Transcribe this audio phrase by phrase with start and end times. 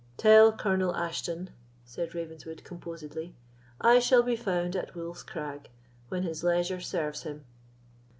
[0.17, 1.51] "Tell Colonel Ashton,"
[1.85, 3.35] said Ravenswood, composedly,
[3.79, 5.69] "I shall be found at Wolf's Crag
[6.09, 7.45] when his leisure serves him."